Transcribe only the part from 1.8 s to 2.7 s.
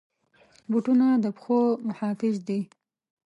محافظ دي.